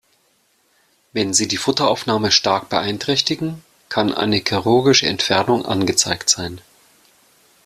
Wenn 1.13 1.35
sie 1.35 1.47
die 1.47 1.57
Futteraufnahme 1.57 2.31
stark 2.31 2.69
beeinträchtigen, 2.69 3.63
kann 3.87 4.11
eine 4.15 4.37
chirurgische 4.43 5.05
Entfernung 5.05 5.63
angezeigt 5.63 6.27
sein. 6.27 6.59